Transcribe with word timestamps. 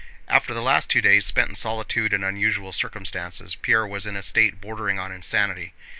After 0.27 0.51
the 0.51 0.63
last 0.63 0.89
two 0.89 0.99
days 0.99 1.27
spent 1.27 1.49
in 1.49 1.53
solitude 1.53 2.11
and 2.11 2.25
unusual 2.25 2.73
circumstances, 2.73 3.53
Pierre 3.53 3.85
was 3.85 4.07
in 4.07 4.15
a 4.15 4.23
state 4.23 4.59
bordering 4.59 4.97
on 4.97 5.11
insanity. 5.11 5.75